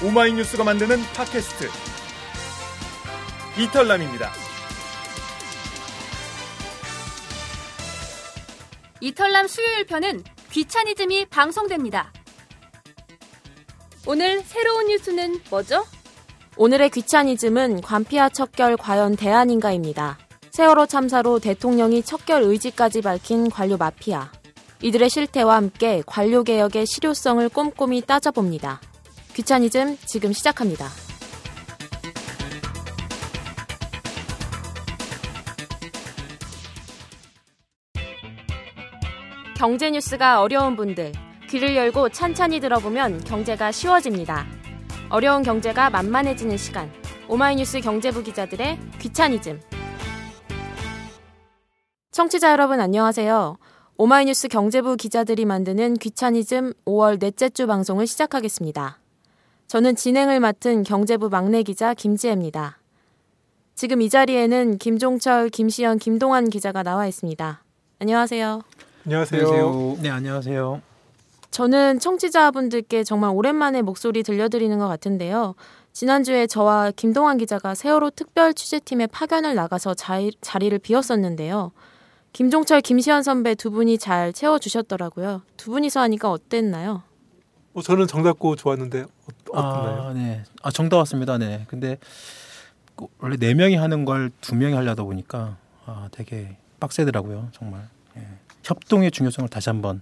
[0.00, 1.68] 오마이뉴스가 만드는 팟캐스트
[3.58, 4.30] 이털남입니다.
[9.00, 10.22] 이털남 수요일 편은
[10.52, 12.12] 귀차니즘이 방송됩니다.
[14.06, 15.84] 오늘 새로운 뉴스는 뭐죠?
[16.56, 20.16] 오늘의 귀차니즘은 관피아 척결 과연 대안인가입니다.
[20.52, 24.30] 세월호 참사로 대통령이 척결 의지까지 밝힌 관료 마피아.
[24.80, 28.80] 이들의 실태와 함께 관료 개혁의 실효성을 꼼꼼히 따져봅니다.
[29.38, 30.88] 귀차니즘 지금 시작합니다.
[39.56, 41.12] 경제 뉴스가 어려운 분들,
[41.48, 44.44] 귀를 열고 찬찬히 들어보면 경제가 쉬워집니다.
[45.08, 46.92] 어려운 경제가 만만해지는 시간.
[47.28, 49.60] 오마이뉴스 경제부 기자들의 귀차니즘.
[52.10, 53.56] 청취자 여러분 안녕하세요.
[53.98, 58.98] 오마이뉴스 경제부 기자들이 만드는 귀차니즘 5월 넷째 주 방송을 시작하겠습니다.
[59.68, 62.78] 저는 진행을 맡은 경제부 막내 기자 김지혜입니다.
[63.74, 67.62] 지금 이 자리에는 김종철, 김시연, 김동환 기자가 나와 있습니다.
[67.98, 68.62] 안녕하세요.
[69.04, 69.98] 안녕하세요.
[70.00, 70.80] 네, 안녕하세요.
[71.50, 75.54] 저는 청취자분들께 정말 오랜만에 목소리 들려드리는 것 같은데요.
[75.92, 81.72] 지난주에 저와 김동환 기자가 세월호 특별 취재팀의 파견을 나가서 자리, 자리를 비웠었는데요.
[82.32, 85.42] 김종철, 김시현 선배 두 분이 잘 채워주셨더라고요.
[85.58, 87.02] 두 분이서 하니까 어땠나요?
[87.74, 89.06] 어, 저는 정답고 좋았는데 어,
[89.44, 90.42] 떤가요 아, 네.
[90.62, 91.38] 아, 정답 왔습니다.
[91.38, 91.64] 네.
[91.68, 91.98] 근데
[93.18, 97.48] 원래 네 명이 하는 걸 두 명이 하려다 보니까 아, 되게 빡세더라고요.
[97.52, 97.88] 정말.
[98.16, 98.26] 예.
[98.64, 100.00] 협동의 중요성을 다시 한번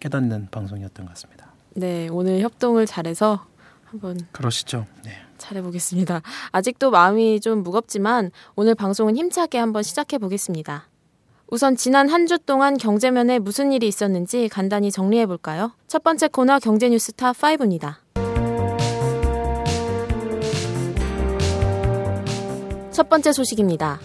[0.00, 1.46] 깨닫는 방송이었던 것 같습니다.
[1.74, 3.46] 네, 오늘 협동을 잘해서
[3.84, 4.86] 한번 그러시죠.
[5.04, 5.12] 네.
[5.38, 6.22] 잘해보겠습니다.
[6.52, 10.86] 아직도 마음이 좀 무겁지만 오늘 방송은 힘차게 한번 시작해 보겠습니다.
[11.48, 15.72] 우선 지난 한 주 동안 경제면에 무슨 일이 있었는지 간단히 정리해 볼까요?
[15.86, 17.96] 첫 번째 코너 경제뉴스 탑 5입니다.
[22.90, 24.00] 첫 번째 소식입니다.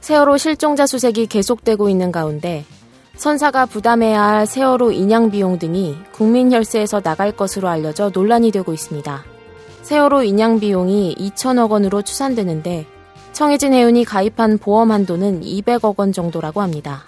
[0.00, 2.64] 세월호 실종자 수색이 계속되고 있는 가운데
[3.16, 9.24] 선사가 부담해야 할 세월호 인양 비용 등이 국민 혈세에서 나갈 것으로 알려져 논란이 되고 있습니다.
[9.82, 12.86] 세월호 인양 비용이 2천억 원으로 추산되는데
[13.38, 17.04] 청해진 해운이 가입한 보험 한도는 200억 원 정도라고 합니다.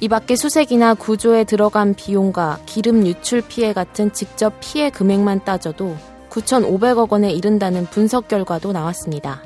[0.00, 5.94] 이 밖에 수색이나 구조에 들어간 비용과 기름 유출 피해 같은 직접 피해 금액만 따져도
[6.30, 9.42] 9,500억 원에 이른다는 분석 결과도 나왔습니다.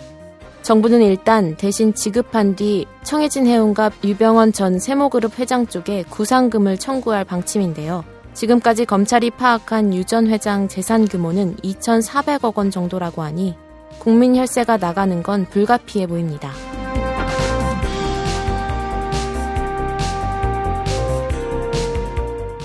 [0.63, 8.05] 정부는 일단 대신 지급한 뒤 청해진 해운과 유병원 전 세모그룹 회장 쪽에 구상금을 청구할 방침인데요.
[8.35, 13.57] 지금까지 검찰이 파악한 유 전 회장 재산 규모는 2,400억 원 정도라고 하니
[14.00, 16.50] 국민 혈세가 나가는 건 불가피해 보입니다.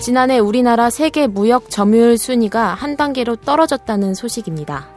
[0.01, 4.87] 지난해 우리나라 세계 무역 점유율 순위가 한 단계로 떨어졌다는 소식입니다.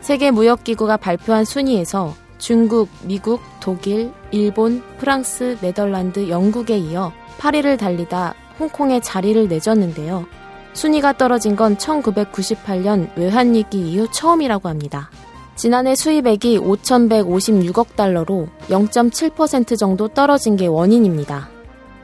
[0.00, 9.00] 세계 무역기구가 발표한 순위에서 중국, 미국, 독일, 일본, 프랑스, 네덜란드, 영국에 이어 8위를 달리다 홍콩에
[9.00, 10.26] 자리를 내줬는데요.
[10.74, 15.08] 순위가 떨어진 건 1998년 외환위기 이후 처음이라고 합니다.
[15.56, 21.48] 지난해 수입액이 5,156억 달러로 0.7% 정도 떨어진 게 원인입니다.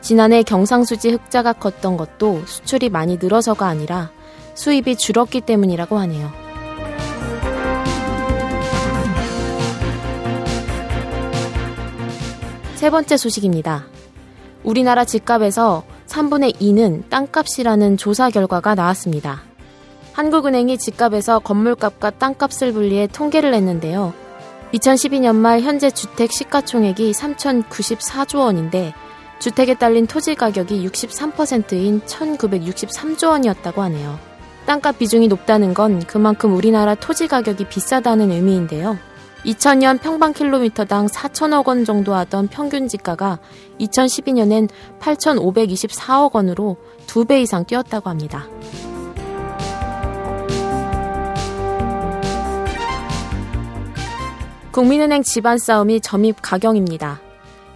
[0.01, 4.11] 지난해 경상수지 흑자가 컸던 것도 수출이 많이 늘어서가 아니라
[4.55, 6.31] 수입이 줄었기 때문이라고 하네요.
[12.77, 13.87] 세 번째 소식입니다.
[14.63, 19.50] 우리나라 집값에서 3분의 2는 땅값이라는 조사 결과가 나왔습니다.
[20.13, 24.13] 한국은행이 집값에서 건물값과 땅값을 분리해 통계를 냈는데요.
[24.75, 28.95] 2012년 말 현재 주택 시가총액이 3,094조 원인데
[29.41, 34.19] 주택에 딸린 토지 가격이 63%인 1,963조 원이었다고 하네요.
[34.67, 38.99] 땅값 비중이 높다는 건 그만큼 우리나라 토지 가격이 비싸다는 의미인데요.
[39.45, 43.39] 2000년 평방킬로미터당 4천억 원 정도 하던 평균 지가가
[43.81, 44.69] 2012년엔
[45.01, 46.77] 8,524억 원으로
[47.07, 48.47] 2배 이상 뛰었다고 합니다.
[54.73, 57.21] 국민은행 집안 싸움이 점입 가경입니다.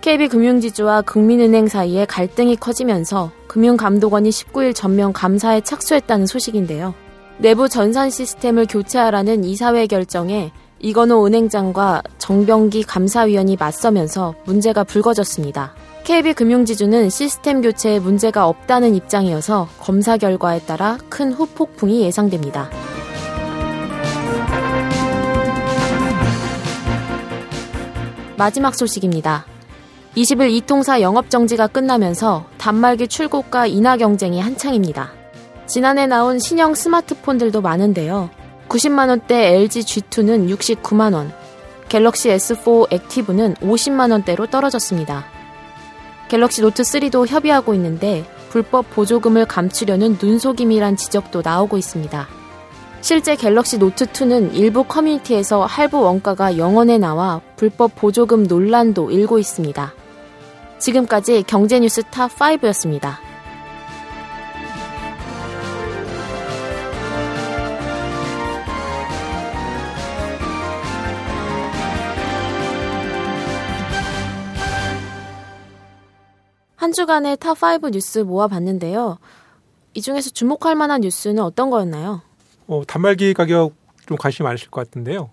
[0.01, 6.95] KB금융지주와 국민은행 사이에 갈등이 커지면서 금융감독원이 19일 전면 감사에 착수했다는 소식인데요.
[7.39, 15.75] 내부 전산 시스템을 교체하라는 이사회 결정에 이건호 은행장과 정병기 감사위원이 맞서면서 문제가 불거졌습니다.
[16.05, 22.71] KB금융지주는 시스템 교체에 문제가 없다는 입장이어서 검사 결과에 따라 큰 후폭풍이 예상됩니다.
[28.37, 29.47] 마지막 소식입니다.
[30.17, 35.13] 20일 이통사 영업정지가 끝나면서 단말기 출고가 인하 경쟁이 한창입니다.
[35.67, 38.31] 지난해 나온 신형 스마트폰들도 많은데요.
[38.69, 41.33] 90만 원대 LG G2는 69만 원,
[41.89, 45.25] 갤럭시 S4 액티브는 50만 원대로 떨어졌습니다.
[46.29, 52.29] 갤럭시 노트 3도 협의하고 있는데 불법 보조금을 감추려는 눈속임이란 지적도 나오고 있습니다.
[53.05, 59.39] 실제 갤럭시 노트 2는 일부 커뮤니티에서 할부 원가가 영 원에 나와 불법 보조금 논란도 일고
[59.39, 59.93] 있습니다.
[60.79, 63.17] 지금까지 경제뉴스 탑5였습니다.
[76.77, 79.19] 한 주간의 탑5 뉴스 모아봤는데요.
[79.93, 82.23] 이 중에서 주목할 만한 뉴스는 어떤 거였나요?
[82.67, 83.75] 어, 단말기 가격
[84.07, 85.31] 좀 관심 많으실 것 같은데요.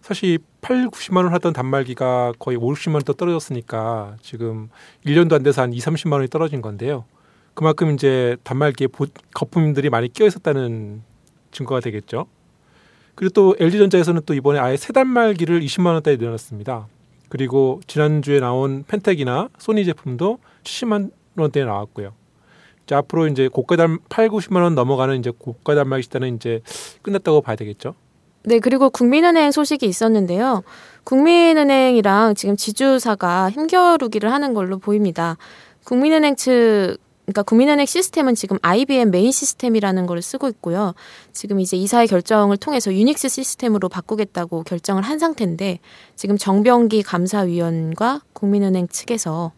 [0.00, 4.68] 사실 8, 90만 원 하던 단말기가 거의 5, 60만 원더 떨어졌으니까 지금
[5.04, 7.04] 1년도 안 돼서 한 2, 30만 원이 떨어진 건데요.
[7.54, 11.02] 그만큼 이제 단말기에 보, 거품들이 많이 끼어 있었다는
[11.50, 12.26] 증거가 되겠죠.
[13.14, 16.86] 그리고 또 LG전자에서는 또 이번에 아예 새 단말기를 20만 원대에 내놨습니다.
[17.28, 22.12] 그리고 지난주에 나온 펜텍이나 소니 제품도 70만 원대에 나왔고요.
[22.86, 26.62] 이제 앞으로 이제 고가 단 8, 90만 원 넘어가는 이제 고가 단말 시대는 이제
[27.02, 27.94] 끝났다고 봐야 되겠죠.
[28.44, 30.62] 네, 그리고 국민은행 소식이 있었는데요.
[31.02, 35.36] 국민은행이랑 지금 지주사가 힘겨루기를 하는 걸로 보입니다.
[35.84, 40.94] 국민은행 측 그러니까 국민은행 시스템은 지금 IBM 메인 시스템이라는 걸 쓰고 있고요.
[41.32, 45.80] 지금 이제 이사의 결정을 통해서 유닉스 시스템으로 바꾸겠다고 결정을 한 상태인데
[46.14, 49.50] 지금 정병기 감사위원과 국민은행 측에서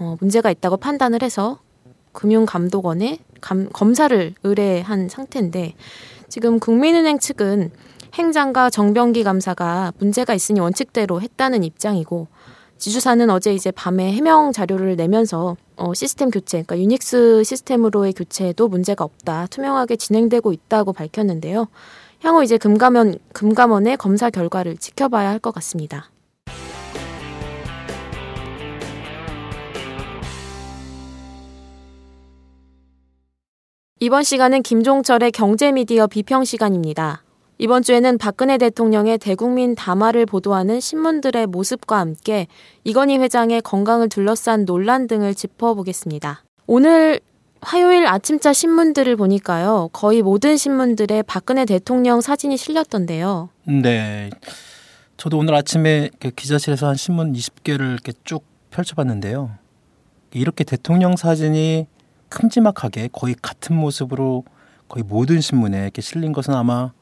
[0.00, 1.60] 어, 문제가 있다고 판단을 해서
[2.12, 5.74] 금융감독원에 감, 검사를 의뢰한 상태인데
[6.28, 7.70] 지금 국민은행 측은
[8.14, 12.28] 행장과 정병기 감사가 문제가 있으니 원칙대로 했다는 입장이고
[12.78, 19.04] 지주사는 어제 이제 밤에 해명 자료를 내면서 어, 시스템 교체, 그러니까 유닉스 시스템으로의 교체에도 문제가
[19.04, 21.68] 없다, 투명하게 진행되고 있다고 밝혔는데요.
[22.22, 26.10] 향후 이제 금감원 금감원의 검사 결과를 지켜봐야 할 것 같습니다.
[34.02, 37.22] 이번 시간은 김종철의 경제미디어 비평 시간입니다.
[37.58, 42.48] 이번 주에는 박근혜 대통령의 대국민 담화를 보도하는 신문들의 모습과 함께
[42.82, 46.42] 이건희 회장의 건강을 둘러싼 논란 등을 짚어보겠습니다.
[46.66, 47.20] 오늘
[47.60, 49.90] 화요일 아침자 신문들을 보니까요.
[49.92, 53.50] 거의 모든 신문들에 박근혜 대통령 사진이 실렸던데요.
[53.68, 54.30] 네.
[55.16, 59.52] 저도 오늘 아침에 그 기자실에서 한 신문 20개를 이렇게 쭉 펼쳐봤는데요.
[60.32, 61.86] 이렇게 대통령 사진이
[62.32, 64.44] 큼지막하게 거의 같은 모습으로
[64.88, 66.92] 거의 모든 신문에 이렇게 실린 것은 아마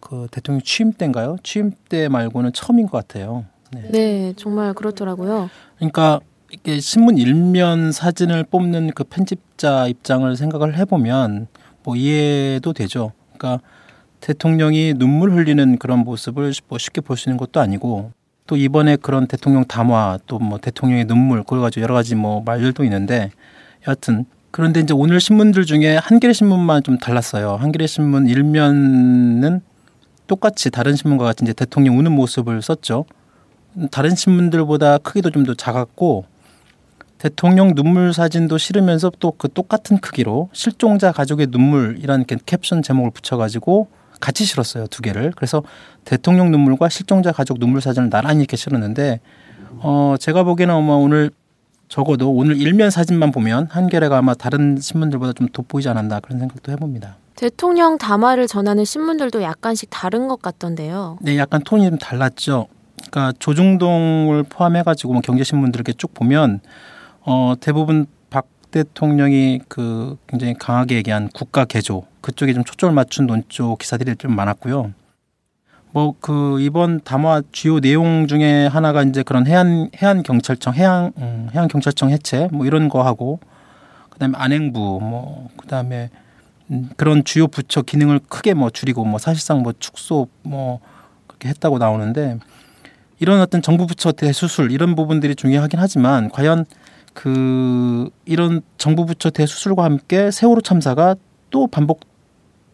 [0.00, 1.36] 그 대통령 취임 때인가요?
[1.42, 3.44] 취임 때 말고는 처음인 것 같아요.
[3.72, 5.50] 네, 네 정말 그렇더라고요.
[5.76, 6.20] 그러니까
[6.52, 11.48] 이게 신문 일면 사진을 뽑는 그 편집자 입장을 생각을 해보면
[11.82, 13.12] 뭐 이해도 되죠.
[13.36, 13.60] 그러니까
[14.20, 18.12] 대통령이 눈물 흘리는 그런 모습을 뭐 쉽게 볼 수 있는 것도 아니고
[18.46, 22.84] 또 이번에 그런 대통령 담화 또 뭐 대통령의 눈물 그래 가지고 여러 가지 뭐 말들도
[22.84, 23.30] 있는데
[23.86, 24.24] 여하튼
[24.56, 27.56] 그런데 이제 오늘 신문들 중에 한겨레 신문만 좀 달랐어요.
[27.56, 29.60] 한겨레 신문 일면은
[30.26, 33.04] 똑같이 다른 신문과 같이 이제 대통령 우는 모습을 썼죠.
[33.90, 36.24] 다른 신문들보다 크기도 좀 더 작았고
[37.18, 43.88] 대통령 눈물 사진도 실으면서 또 그 똑같은 크기로 실종자 가족의 눈물이라는 캡션 제목을 붙여가지고
[44.20, 45.32] 같이 실었어요 두 개를.
[45.36, 45.62] 그래서
[46.06, 49.20] 대통령 눈물과 실종자 가족 눈물 사진을 나란히 이렇게 실었는데
[49.80, 51.30] 어 제가 보기에는 아마 오늘
[51.88, 57.16] 적어도 오늘 일면 사진만 보면 한겨레가 아마 다른 신문들보다 좀 돋보이지 않았나 그런 생각도 해봅니다.
[57.36, 61.18] 대통령 담화를 전하는 신문들도 약간씩 다른 것 같던데요.
[61.20, 62.66] 네, 약간 톤이 좀 달랐죠.
[62.96, 66.60] 그러니까 조중동을 포함해가지고 뭐 경제신문들 이렇게 쭉 보면
[67.20, 73.76] 어, 대부분 박 대통령이 그 굉장히 강하게 얘기한 국가 개조 그쪽에 좀 초점을 맞춘 논조
[73.76, 74.92] 기사들이 좀 많았고요.
[75.96, 81.48] 뭐 그 이번 담화 주요 내용 중에 하나가 이제 그런 해안 해안 경찰청 해양 음,
[81.54, 83.40] 해양 경찰청 해체 뭐 이런 거 하고
[84.10, 86.10] 그다음에 안행부 뭐 그다음에
[86.70, 90.80] 음, 그런 주요 부처 기능을 크게 뭐 줄이고 뭐 사실상 뭐 축소 뭐
[91.26, 92.40] 그렇게 했다고 나오는데
[93.18, 96.66] 이런 어떤 정부 부처 대수술 이런 부분들이 중요하긴 하지만 과연
[97.14, 101.14] 그 이런 정부 부처 대수술과 함께 세월호 참사가
[101.48, 102.00] 또 반복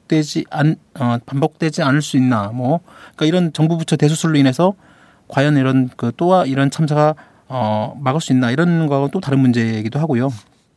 [0.09, 2.81] 되지 않 어, 반복되지 않을 수 있나 뭐
[3.15, 4.75] 그러니까 이런 정부 부처 대수술로 인해서
[5.29, 7.15] 과연 이런 그 또한 이런 참사가
[7.49, 10.31] 어 막을 수 있나 이런 거하고 또 다른 문제이기도 하고요.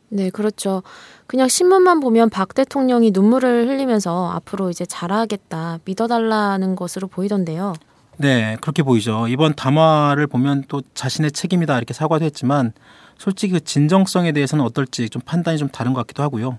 [0.08, 0.82] 네, 그렇죠.
[1.26, 7.74] 그냥 신문만 보면 박 대통령이 눈물을 흘리면서 앞으로 이제 잘하겠다, 믿어달라는 것으로 보이던데요.
[8.18, 9.26] 네, 그렇게 보이죠.
[9.28, 12.72] 이번 담화를 보면 또 자신의 책임이다 이렇게 사과도 했지만
[13.18, 16.58] 솔직히 그 진정성에 대해서는 어떨지 좀 판단이 좀 다른 것 같기도 하고요.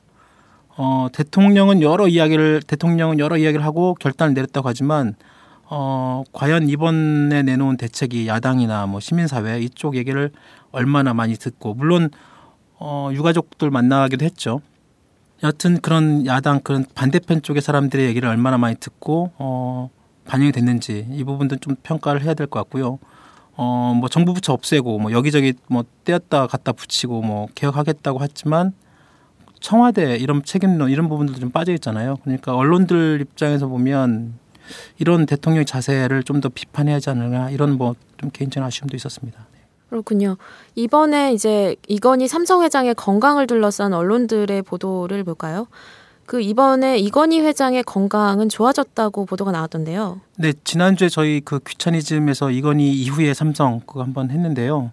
[0.77, 5.15] 어, 대통령은 여러 이야기를 대통령은 여러 이야기를 하고 결단을 내렸다고 하지만
[5.69, 10.31] 어, 과연 이번에 내놓은 대책이 야당이나 뭐 시민사회 이쪽 얘기를
[10.71, 12.09] 얼마나 많이 듣고 물론
[12.79, 14.61] 어, 유가족들 만나기도 했죠.
[15.43, 19.89] 여튼 그런 야당 그런 반대편 쪽의 사람들의 얘기를 얼마나 많이 듣고 어,
[20.25, 22.99] 반영이 됐는지 이 부분도 좀 평가를 해야 될 것 같고요.
[23.55, 28.73] 어, 뭐 정부 부처 없애고 뭐 여기저기 뭐 떼었다 갖다 붙이고 뭐 개혁하겠다고 했지만
[29.59, 32.17] 청와대 이런 책임론 이런 부분들도 좀 빠져 있잖아요.
[32.23, 34.33] 그러니까 언론들 입장에서 보면
[34.97, 39.45] 이런 대통령 자세를 좀 더 비판해야 하지 않느냐 이런 뭐 좀 개인적인 아쉬움도 있었습니다.
[39.89, 40.37] 그렇군요.
[40.75, 45.67] 이번에 이제 이건희 삼성 회장의 건강을 둘러싼 언론들의 보도를 볼까요?
[46.25, 50.19] 그 이번에 이건희 회장의 건강은 좋아졌다고 보도가 나왔던데요.
[50.37, 54.91] 네, 지난주에 저희 그 귀차니즘에서 이건희 이후에 삼성 그거 한번 했는데요.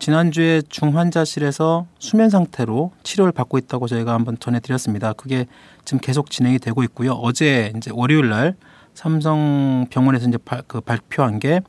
[0.00, 5.12] 지난주에 중환자실에서 수면 상태로 치료를 받고 있다고 저희가 한번 전해드렸습니다.
[5.12, 5.46] 그게
[5.84, 7.12] 지금 계속 진행이 되고 있고요.
[7.12, 8.56] 어제 이제 월요일 날
[8.94, 11.60] 삼성 병원에서 이제 발, 그 발표한 게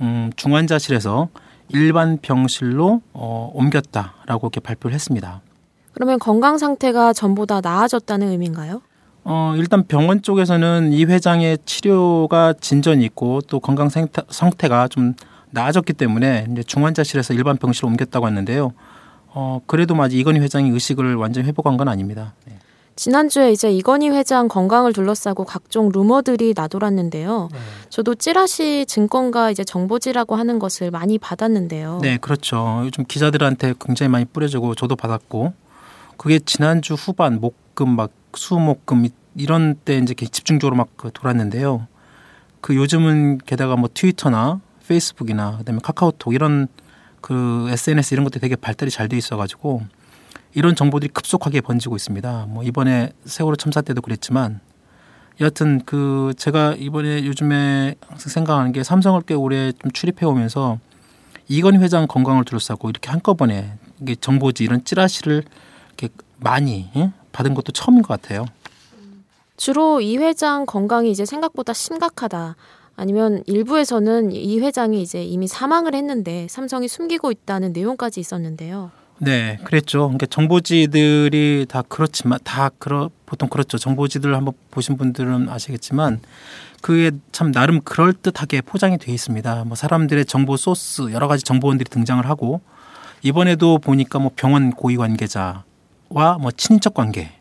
[0.00, 1.28] 음, 중환자실에서
[1.70, 5.40] 일반 병실로 어, 옮겼다라고 이렇게 발표를 했습니다.
[5.92, 8.82] 그러면 건강 상태가 전보다 나아졌다는 의미인가요?
[9.24, 15.14] 어, 일단 병원 쪽에서는 이 회장의 치료가 진전이 있고 또 건강 상태, 상태가 좀
[15.50, 18.72] 나아졌기 때문에 이제 중환자실에서 일반 병실로 옮겼다고 했는데요.
[19.32, 22.34] 어, 그래도 아직 이건희 회장이 의식을 완전히 회복한 건 아닙니다.
[22.46, 22.58] 네.
[22.96, 27.48] 지난주에 이제 이건희 회장 건강을 둘러싸고 각종 루머들이 나돌았는데요.
[27.50, 27.58] 네.
[27.88, 32.00] 저도 찌라시 증권가 이제 정보지라고 하는 것을 많이 받았는데요.
[32.02, 32.82] 네, 그렇죠.
[32.84, 35.54] 요즘 기자들한테 굉장히 많이 뿌려주고 저도 받았고
[36.18, 41.86] 그게 지난주 후반 목금 막 수목금 이런 때 이제 집중적으로 막그 돌았는데요.
[42.60, 46.66] 그 요즘은 게다가 뭐 트위터나 페이스북이나 그다음에 카카오톡 이런
[47.20, 49.82] 그 SNS 이런 것들이 되게 발달이 잘 돼 있어가지고
[50.54, 52.46] 이런 정보들이 급속하게 번지고 있습니다.
[52.48, 54.60] 뭐 이번에 세월호 참사 때도 그랬지만
[55.40, 60.78] 여하튼 그 제가 이번에 요즘에 항상 생각하는 게 삼성을 꽤 오래 좀 출입해 오면서
[61.46, 65.44] 이건희 회장 건강을 둘러싸고 이렇게 한꺼번에 이게 정보지 이런 찌라시를
[65.88, 67.12] 이렇게 많이 예?
[67.32, 68.44] 받은 것도 처음인 것 같아요.
[69.56, 72.56] 주로 이 회장 건강이 이제 생각보다 심각하다.
[73.00, 78.90] 아니면 일부에서는 이 회장이 이제 이미 사망을 했는데 삼성이 숨기고 있다는 내용까지 있었는데요.
[79.16, 80.00] 네, 그랬죠.
[80.00, 83.78] 그러니까 정보지들이 다 그렇지만 다 그러 보통 그렇죠.
[83.78, 86.20] 정보지들 한번 보신 분들은 아시겠지만
[86.82, 89.64] 그게 참 나름 그럴 듯하게 포장이 돼 있습니다.
[89.64, 92.60] 뭐 사람들의 정보 소스 여러 가지 정보원들이 등장을 하고
[93.22, 97.32] 이번에도 보니까 뭐 병원 고위 관계자와 뭐 친인척 관계,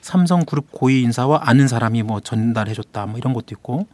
[0.00, 3.86] 삼성그룹 고위 인사와 아는 사람이 뭐 전달해줬다 뭐 이런 것도 있고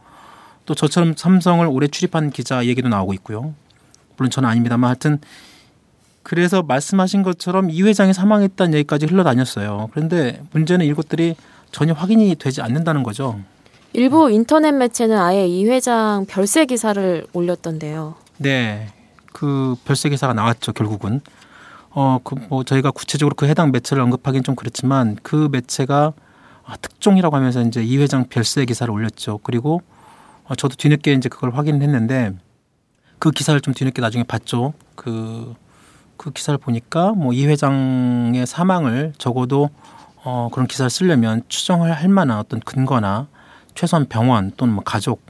[0.67, 3.55] 또 저처럼 삼성을 오래 출입한 기자 얘기도 나오고 있고요.
[4.17, 5.19] 물론 저는 아닙니다만 하여튼
[6.23, 9.89] 그래서 말씀하신 것처럼 이 회장이 사망했다는 얘기까지 흘러다녔어요.
[9.93, 11.35] 그런데 문제는 이것들이
[11.71, 13.39] 전혀 확인이 되지 않는다는 거죠.
[13.93, 18.15] 일부 인터넷 매체는 아예 이 회장 별세 기사를 올렸던데요.
[18.37, 18.89] 네.
[19.31, 21.21] 그 별세 기사가 나왔죠, 결국은.
[21.91, 26.11] 어, 그 뭐 저희가 구체적으로 그 해당 매체를 언급하기는 좀 그렇지만 그 매체가
[26.65, 29.39] 아, 특종이라고 하면서 이제 이 회장 별세 기사를 올렸죠.
[29.43, 29.96] 그리고 어,
[30.55, 32.33] 저도 뒤늦게 이제 그걸 확인을 했는데
[33.19, 34.73] 그 기사를 좀 뒤늦게 나중에 봤죠.
[34.95, 35.55] 그,
[36.17, 39.69] 그 기사를 보니까 뭐 이 회장의 사망을 적어도
[40.23, 43.27] 어, 그런 기사를 쓰려면 추정을 할 만한 어떤 근거나
[43.75, 45.21] 최소한 병원 또는 뭐 가족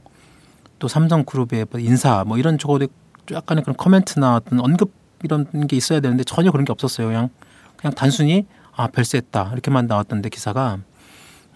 [0.78, 2.86] 또 삼성그룹의 뭐 인사 뭐 이런 적어도
[3.30, 7.08] 약간의 그런 코멘트나 어떤 언급 이런 게 있어야 되는데 전혀 그런 게 없었어요.
[7.08, 7.28] 그냥
[7.76, 10.78] 그냥 단순히 아 별세했다 이렇게만 나왔던데 기사가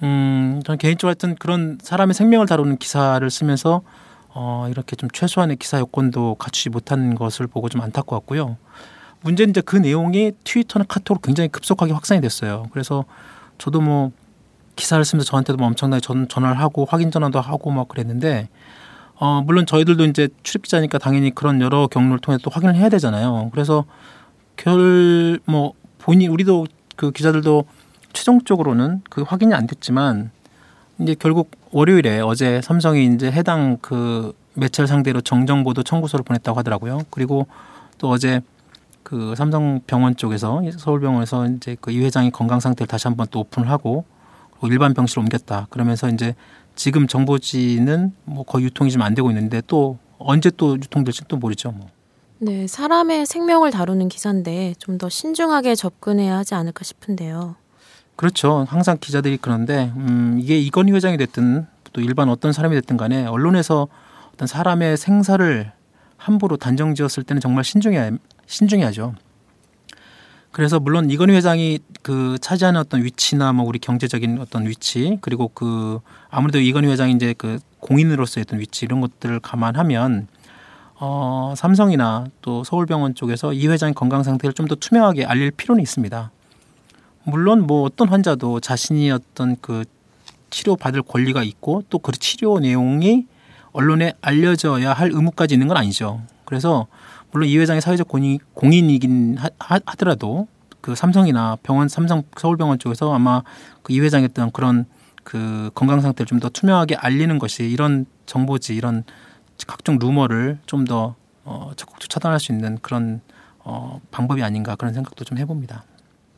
[0.03, 3.83] 음 저는 개인적으로 하여튼 그런 사람의 생명을 다루는 기사를 쓰면서
[4.35, 8.57] 어 이렇게 좀 최소한의 기사 요건도 갖추지 못한 것을 보고 좀 안타까웠고요.
[9.21, 12.67] 문제는 이제 그 내용이 트위터나 카톡으로 굉장히 급속하게 확산이 됐어요.
[12.73, 13.05] 그래서
[13.59, 14.11] 저도 뭐
[14.75, 18.49] 기사를 쓰면서 저한테도 뭐 엄청나게 전, 전화를 하고 확인 전화도 하고 막 그랬는데
[19.17, 23.51] 어 물론 저희들도 이제 출입 기자니까 당연히 그런 여러 경로를 통해 또 확인을 해야 되잖아요.
[23.53, 23.85] 그래서
[24.57, 26.67] 결 뭐 본인 우리도
[26.97, 27.65] 그 기자들도
[28.13, 30.31] 최종적으로는 그 확인이 안 됐지만
[30.99, 37.03] 이제 결국 월요일에 어제 삼성이 이제 해당 그 매체를 상대로 정정 보도 청구서를 보냈다고 하더라고요.
[37.11, 37.47] 그리고
[37.99, 38.41] 또 어제
[39.03, 44.05] 그 삼성병원 쪽에서 서울병원에서 이제 그 이 회장의 건강 상태를 다시 한번 또 오픈을 하고
[44.65, 45.67] 일반 병실로 옮겼다.
[45.71, 46.35] 그러면서 이제
[46.77, 51.73] 지금 정보지는 뭐 거의 유통이 좀 안 되고 있는데 또 언제 또 유통될지 또 모르죠.
[51.73, 51.89] 뭐.
[52.39, 57.57] 네, 사람의 생명을 다루는 기사인데 좀 더 신중하게 접근해야 하지 않을까 싶은데요.
[58.17, 58.65] 그렇죠.
[58.69, 63.89] 항상 기자들이 그런데 음, 이게 이건희 회장이 됐든 또 일반 어떤 사람이 됐든 간에 언론에서
[64.33, 65.73] 어떤 사람의 생사를
[66.17, 68.11] 함부로 단정지었을 때는 정말 신중해야
[68.47, 69.15] 신중해야죠.
[70.53, 75.99] 그래서 물론 이건희 회장이 그 차지하는 어떤 위치나 뭐 우리 경제적인 어떤 위치 그리고 그
[76.31, 80.29] 아무래도 이건희 회장이 이제 그 공인으로서의 어떤 위치 이런 것들을 감안하면
[81.01, 86.31] 어 삼성이나 또 서울병원 쪽에서 이 회장의 건강 상태를 좀 더 투명하게 알릴 필요는 있습니다.
[87.25, 89.85] 물론 뭐 어떤 환자도 자신이 어떤 그
[90.51, 93.27] 치료 받을 권리가 있고 또 그 치료 내용이
[93.73, 96.21] 언론에 알려져야 할 의무까지 있는 건 아니죠.
[96.45, 96.87] 그래서
[97.31, 100.47] 물론 이 회장이 사회적 공인, 공인이긴 하, 하더라도
[100.83, 103.43] 그 삼성이나 병원 삼성 서울병원 쪽에서 아마
[103.83, 104.85] 그 이 회장의 어떤 그런
[105.25, 109.05] 그 건강 상태를 좀 더 투명하게 알리는 것이 이런 정보지 이런
[109.67, 111.15] 각종 루머를 좀 더
[111.45, 113.21] 어, 적극적으로 차단할 수 있는 그런
[113.65, 115.85] 어, 방법이 아닌가 그런 생각도 좀 해봅니다.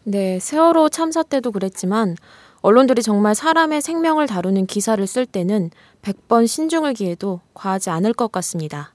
[0.06, 2.16] 네, 세월호 참사 때도 그랬지만
[2.61, 5.70] 언론들이 정말 사람의 생명을 다루는 기사를 쓸 때는
[6.02, 8.92] 100번 신중을 기해도 과하지 않을 것 같습니다.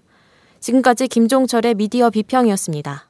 [0.59, 3.09] 지금까지 김종철의 미디어 비평이었습니다.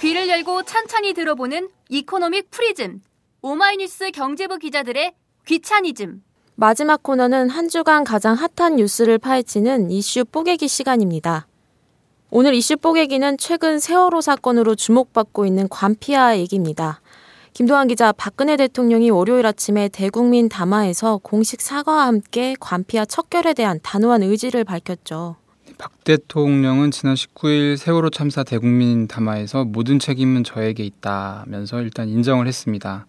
[0.00, 3.00] 귀를 열고 찬찬히 들어보는 economic 프리즘.
[3.46, 5.12] 오마이뉴스 경제부 기자들의
[5.44, 6.22] 귀차니즘.
[6.54, 11.46] 마지막 코너는 한 주간 가장 핫한 뉴스를 파헤치는 이슈 뽀개기 시간입니다.
[12.30, 17.02] 오늘 이슈 뽀개기는 최근 세월호 사건으로 주목받고 있는 관피아 얘기입니다.
[17.52, 24.22] 김도환 기자, 박근혜 대통령이 월요일 아침에 대국민 담화에서 공식 사과와 함께 관피아 척결에 대한 단호한
[24.22, 25.36] 의지를 밝혔죠.
[25.76, 33.04] 박 대통령은 지난 19일 세월호 참사 대국민 담화에서 모든 책임은 저에게 있다면서 일단 인정을 했습니다.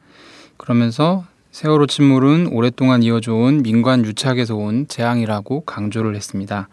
[0.57, 6.67] 그러면서 세월호 침몰은 오랫동안 이어져온 민관 유착에서 온 재앙이라고 강조를 했습니다.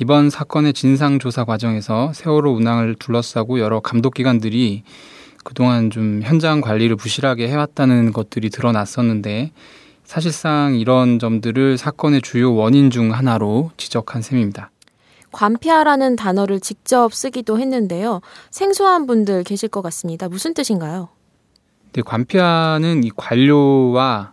[0.00, 4.82] 이번 사건의 진상조사 과정에서 세월호 운항을 둘러싸고 여러 감독기관들이
[5.44, 9.52] 그동안 좀 현장 관리를 부실하게 해왔다는 것들이 드러났었는데
[10.04, 14.70] 사실상 이런 점들을 사건의 주요 원인 중 하나로 지적한 셈입니다.
[15.30, 18.20] 관피아라는 단어를 직접 쓰기도 했는데요.
[18.50, 20.28] 생소한 분들 계실 것 같습니다.
[20.28, 21.08] 무슨 뜻인가요?
[21.94, 24.32] 네, 관피아는 이 관료와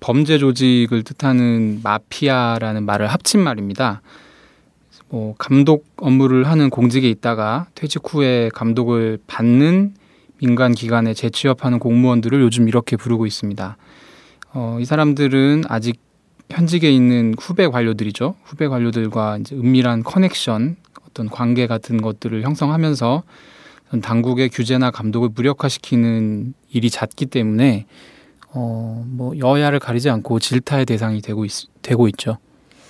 [0.00, 4.02] 범죄 조직을 뜻하는 마피아라는 말을 합친 말입니다.
[5.08, 9.94] 뭐 감독 업무를 하는 공직에 있다가 퇴직 후에 감독을 받는
[10.36, 13.78] 민간 기관에 재취업하는 공무원들을 요즘 이렇게 부르고 있습니다.
[14.52, 15.98] 어, 이 사람들은 아직
[16.50, 18.34] 현직에 있는 후배 관료들이죠.
[18.44, 20.76] 후배 관료들과 이제 은밀한 커넥션,
[21.08, 23.22] 어떤 관계 같은 것들을 형성하면서
[24.00, 27.86] 당국의 규제나 감독을 무력화시키는 일이 잦기 때문에
[28.54, 31.52] 어, 뭐 여야를 가리지 않고 질타의 대상이 되고 있,
[31.82, 32.38] 되고 있죠.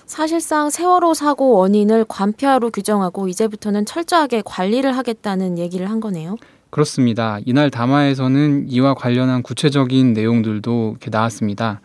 [0.06, 6.36] 사실상 세월호 사고 원인을 관폐하로 규정하고 이제부터는 철저하게 관리를 하겠다는 얘기를 한 거네요.
[6.70, 7.38] 그렇습니다.
[7.44, 11.80] 이날 담화에서는 이와 관련한 구체적인 내용들도 이렇게 나왔습니다.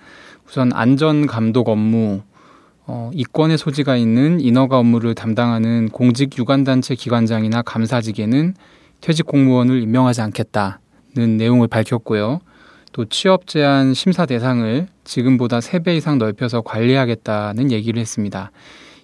[0.47, 2.21] 우선 안전 감독 업무,
[2.85, 8.55] 어, 이권의 소지가 있는 인허가 업무를 담당하는 공직 유관단체 기관장이나 감사직에는
[9.01, 12.39] 퇴직 공무원을 임명하지 않겠다는 내용을 밝혔고요.
[12.93, 18.51] 또 취업 제한 심사 대상을 지금보다 세배 이상 넓혀서 관리하겠다는 얘기를 했습니다.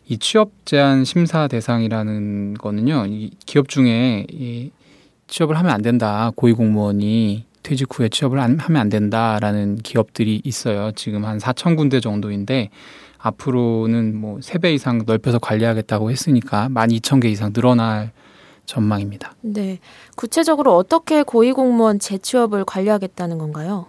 [0.08, 4.71] 이 취업 제한 심사 대상이라는 거는요, 이 기업 중에 이
[5.27, 6.32] 취업을 하면 안 된다.
[6.36, 10.91] 고위공무원이 퇴직 후에 취업을 하면 안 된다라는 기업들이 있어요.
[10.95, 12.69] 지금 한 4천 군데 정도인데
[13.17, 18.12] 앞으로는 뭐세배 이상 넓혀서 관리하겠다고 했으니까 12,000개 이상 늘어날
[18.65, 19.36] 전망입니다.
[19.41, 19.80] 네.
[20.15, 23.88] 구체적으로 어떻게 고위공무원 재취업을 관리하겠다는 건가요?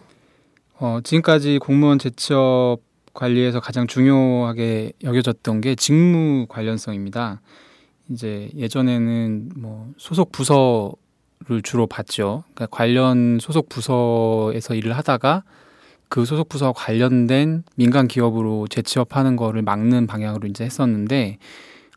[0.79, 2.81] 어, 지금까지 공무원 재취업
[3.15, 7.41] 관리에서 가장 중요하게 여겨졌던 게 직무 관련성입니다.
[8.11, 12.45] 이제 예전에는 뭐 소속 부서를 주로 봤죠.
[12.55, 15.45] 그러니까 관련 소속 부서에서 일을 하다가
[16.09, 21.39] 그 소속 부서와 관련된 민간 기업으로 재취업하는 거를 막는 방향으로 이제 했었는데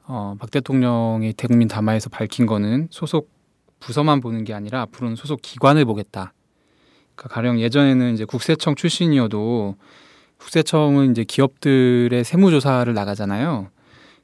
[0.10, 3.30] 어, 박 대통령이 대국민 담화에서 밝힌 거는 소속
[3.80, 6.34] 부서만 보는 게 아니라 앞으로는 소속 기관을 보겠다.
[7.15, 9.76] 그러니까 가령 예전에는 이제 국세청 출신이어도
[10.38, 13.70] 국세청은 이제 기업들의 세무조사를 나가잖아요.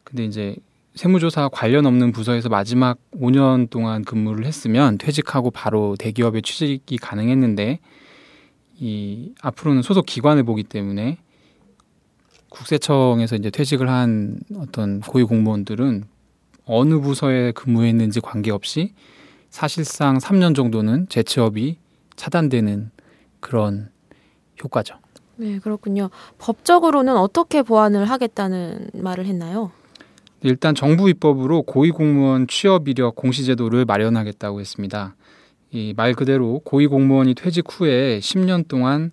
[0.03, 0.55] 근데 이제
[0.95, 7.79] 세무조사 관련 없는 부서에서 마지막 5년 동안 근무를 했으면 퇴직하고 바로 대기업에 취직이 가능했는데
[8.79, 11.17] 이 앞으로는 소속 기관을 보기 때문에
[12.53, 16.03] 국세청에서 이제 퇴직을 한 어떤 고위 공무원들은
[16.65, 18.93] 어느 부서에 근무했는지 관계없이
[19.49, 21.77] 사실상 3년 정도는 재취업이
[22.15, 22.91] 차단되는
[23.39, 23.89] 그런
[24.63, 24.95] 효과죠.
[25.35, 26.09] 네, 그렇군요.
[26.37, 29.71] 법적으로는 어떻게 보완을 하겠다는 말을 했나요?
[30.41, 35.15] 일단 정부 입법으로 고위공무원 취업 이력 공시제도를 마련하겠다고 했습니다.
[35.71, 39.11] 이 말 그대로 고위 공무원이 퇴직 후에 10년 동안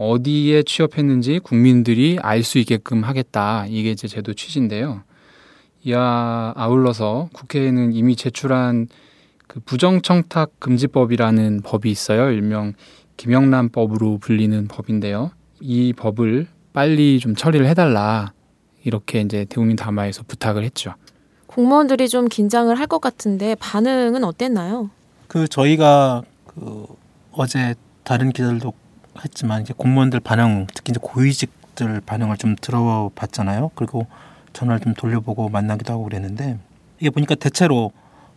[0.00, 3.66] 어디에 취업했는지 국민들이 알 수 있게끔 하겠다.
[3.68, 5.02] 이게 이제 제도 취지인데요.
[5.84, 8.88] 이와 아울러서 국회에는 이미 제출한
[9.46, 12.30] 그 부정청탁 금지법이라는 법이 있어요.
[12.30, 12.72] 일명
[13.18, 15.32] 김영란법으로 불리는 법인데요.
[15.60, 18.32] 이 법을 빨리 좀 처리를 해달라
[18.84, 20.94] 이렇게 이제 대국민 담화에서 부탁을 했죠.
[21.46, 24.88] 공무원들이 좀 긴장을 할 것 같은데 반응은 어땠나요?
[25.28, 26.86] 그 저희가 그
[27.32, 28.72] 어제 다른 기자들도
[29.24, 33.70] 했지만 이제 공무원들 반응 특히 이제 고위직들 반응을 좀 들어봤잖아요.
[33.74, 34.06] 그리고
[34.52, 36.58] 전화를 좀 돌려보고 만나기도 하고 그랬는데
[36.98, 37.92] 이게 보니까 대체로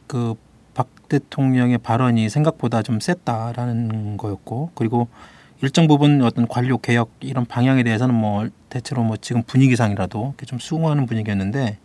[0.07, 0.35] 그
[0.73, 5.07] 박 대통령의 발언이 생각보다 좀 셌다라는 거였고 그리고
[5.61, 11.05] 일정 부분 어떤 관료 개혁 이런 방향에 대해서는 뭐 대체로 뭐 지금 분위기상이라도 좀 수긍하는
[11.05, 11.77] 분위기였는데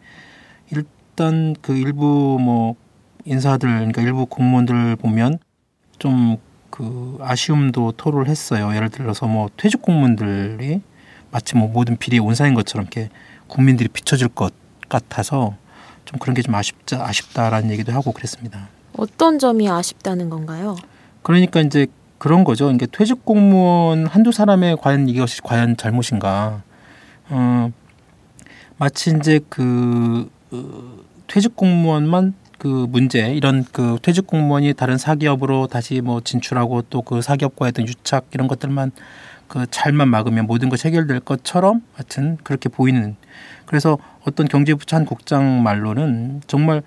[0.73, 2.75] 일단 그 일부 뭐
[3.25, 5.39] 인사들 그러니까 일부 공무원들 보면
[5.99, 6.39] 좀
[6.71, 8.75] 그 아쉬움도 토로를 했어요.
[8.75, 10.81] 예를 들어서 뭐 퇴직 공무원들이
[11.31, 13.11] 마치 뭐 모든 비리에 온사인 것처럼 이렇게
[13.47, 14.53] 국민들이 비춰질 것
[14.89, 15.55] 같아서
[16.05, 18.69] 좀 그런 게 좀 아쉽다 아쉽다라는 얘기도 하고 그랬습니다.
[18.97, 20.77] 어떤 점이 아쉽다는 건가요?
[21.23, 21.87] 그러니까 이제
[22.19, 22.71] 그런 거죠.
[22.71, 26.63] 이게 퇴직 공무원 한두 사람의 과연 이것이 과연 잘못인가?
[27.29, 27.71] 어,
[28.79, 36.01] 마치 이제 그 어, 퇴직 공무원만 그 문제 이런 그 퇴직 공무원이 다른 사기업으로 다시
[36.01, 38.91] 뭐 진출하고 또 그 사기업과의 어떤 유착 이런 것들만
[39.47, 43.17] 그 잘만 막으면 모든 것이 해결될 것처럼 하여튼 그렇게 보이는
[43.65, 46.83] 그래서 어떤 경제부처 한 국장 말로는 정말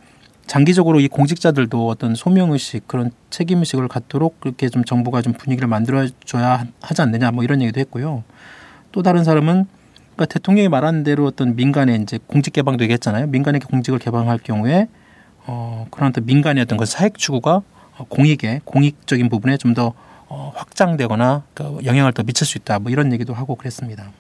[0.46, 7.02] 장기적으로 이 공직자들도 어떤 소명의식 그런 책임의식을 갖도록 그렇게 좀 정부가 좀 분위기를 만들어줘야 하지
[7.02, 8.24] 않느냐 뭐 이런 얘기도 했고요.
[8.92, 9.66] 또 다른 사람은
[10.16, 13.28] 그러니까 대통령이 말한 대로 어떤 민간의 이제 공직 개방도 얘기했잖아요.
[13.28, 14.88] 민간에게 공직을 개방할 경우에
[15.46, 17.62] 어, 그런 어떤 민간의 어떤 그 사익 추구가
[18.10, 19.94] 공익에 공익적인 부분에 좀더
[20.28, 22.80] 어, 확장되거나 그 영향을 더 미칠 수 있다.
[22.80, 24.12] 뭐 이런 얘기도 하고 그랬습니다.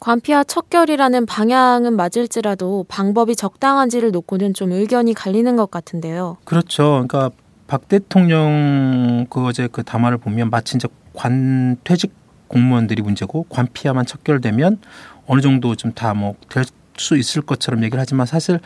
[0.00, 6.38] 관피와 척결이라는 방향은 맞을지라도 방법이 적당한지를 놓고는 좀 의견이 갈리는 것 같은데요.
[6.44, 7.04] 그렇죠.
[7.06, 7.30] 그러니까
[7.68, 12.12] 박 대통령 그 어제 그 담화를 보면 마치 이제 관 퇴직
[12.48, 14.78] 공무원들이 문제고 관피아만 척결되면
[15.26, 16.64] 어느 정도 좀 다 뭐 될
[16.98, 18.60] 수 있을 것처럼 얘기를 하지만 사실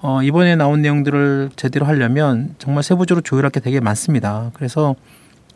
[0.00, 4.50] 어 이번에 나온 내용들을 제대로 하려면 정말 세부적으로 조율할 게 되게 많습니다.
[4.54, 4.94] 그래서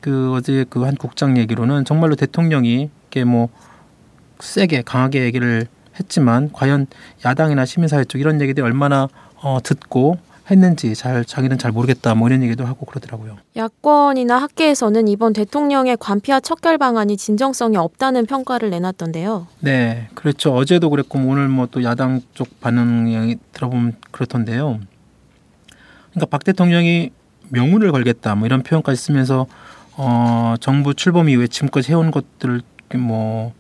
[0.01, 3.49] 그 어제 그 한 국장 얘기로는 정말로 대통령이 이게 뭐
[4.41, 5.67] 세게 강하게 얘기를
[6.01, 6.89] 했지만 과연
[7.25, 10.19] 야당이나 시민사회 쪽 이런 얘기들이 얼마나 어 듣고
[10.51, 13.37] 했는지 잘 자기는 잘 모르겠다 뭐 이런 얘기도 하고 그러더라고요.
[13.57, 19.47] 야권이나 학계에서는 이번 대통령의 관피와 척결 방안이 진정성이 없다는 평가를 내놨던데요.
[19.61, 20.53] 네, 그렇죠.
[20.55, 24.81] 어제도 그랬고 오늘 뭐 또 야당 쪽 반응이 들어보면 그렇던데요.
[26.11, 27.11] 그러니까 박 대통령이
[27.49, 29.47] 명운을 걸겠다 뭐 이런 표현까지 쓰면서
[29.97, 32.63] 어 정부 출범 이후에 지금까지 해온 것들을
[32.97, 33.53] 뭐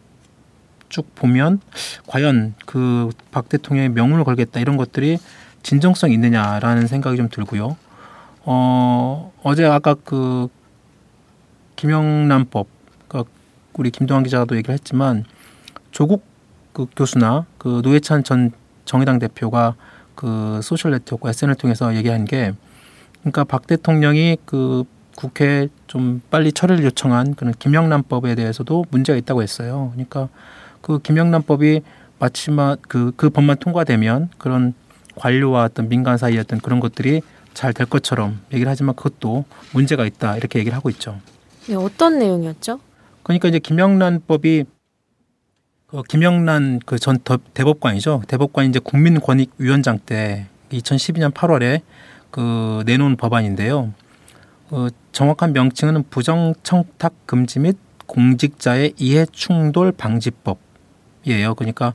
[0.88, 1.60] 쭉 보면
[2.06, 5.16] 과연 그 박 대통령의 명운을 걸겠다 이런 것들이
[5.62, 7.77] 진정성 있느냐라는 생각이 좀 들고요.
[8.44, 10.48] 어, 어제 아까 그
[11.77, 12.66] 김영란법,
[13.09, 13.25] 그
[13.75, 15.25] 우리 김동환 기자도 얘기를 했지만
[15.90, 16.25] 조국
[16.72, 18.51] 그 교수나 그 노회찬 전
[18.85, 19.75] 정의당 대표가
[20.14, 22.53] 그 소셜 네트워크 SN을 통해서 얘기한 게
[23.20, 24.85] 그러니까 박 대통령이 그
[25.16, 29.90] 국회에 좀 빨리 처리를 요청한 그런 김영란법에 대해서도 문제가 있다고 했어요.
[29.92, 30.29] 그러니까
[30.81, 31.83] 그 김영란법이
[32.18, 34.75] 마치마 그, 그 법만 통과되면 그런
[35.16, 37.22] 관료와 어떤 민간 사이의 어떤 그런 것들이
[37.55, 41.20] 잘 될 것처럼 얘기를 하지만 그것도 문제가 있다 이렇게 얘기를 하고 있죠.
[41.68, 42.81] 네, 어떤 내용이었죠?
[43.22, 44.64] 그러니까 이제 김영란법이
[45.87, 47.18] 그 김영란 그 전
[47.55, 48.22] 대법관이죠.
[48.27, 51.83] 대법관이 이제 국민권익위원장 때 2012년 8월에
[52.31, 53.92] 그 내놓은 법안인데요.
[54.70, 61.55] 그 정확한 명칭은 부정청탁 금지 및 공직자의 이해 충돌 방지법이에요.
[61.57, 61.92] 그러니까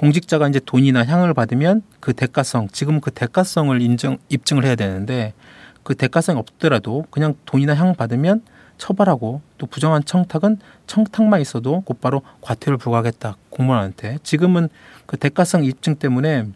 [0.00, 5.34] 공직자가 이제 돈이나 향을 받으면 그 대가성, 지금 그 대가성을 인정, 입증을 해야 되는데
[5.82, 8.40] 그 대가성이 없더라도 그냥 돈이나 향 받으면
[8.78, 14.70] 처벌하고 또 부정한 청탁은 청탁만 있어도 곧바로 과태료를 부과하겠다 공무원한테 지금은
[15.04, 16.46] 그 대가성 입증 때문에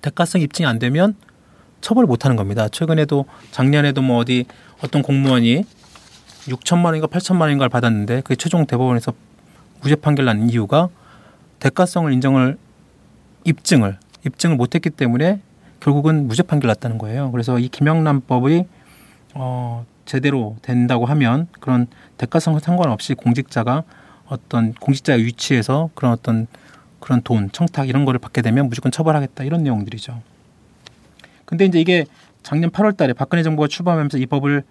[0.00, 1.14] 대가성 입증이 안 되면
[1.82, 2.70] 처벌을 못 하는 겁니다.
[2.70, 4.46] 최근에도 작년에도 뭐 어디
[4.82, 5.62] 어떤 공무원이
[6.46, 9.12] 6천만 원인가 8천만 원인가를 받았는데 그게 최종 대법원에서
[9.82, 10.88] 무죄 판결 난 이유가
[11.60, 12.58] 대가성을 인정을
[13.44, 15.40] 입증을 입증을 못했기 때문에
[15.80, 17.30] 결국은 무죄 판결 났다는 거예요.
[17.30, 18.64] 그래서 이 김영란법이
[19.34, 23.84] 어 제대로 된다고 하면 그런 대가성 상관없이 공직자가
[24.26, 26.46] 어떤 공직자의 위치에서 그런 어떤
[27.00, 30.20] 그런 돈, 청탁 이런 거를 받게 되면 무조건 처벌하겠다 이런 내용들이죠.
[31.44, 32.06] 근데 이제 이게
[32.42, 34.64] 작년 8월 달에 박근혜 정부가 출범하면서 이 법을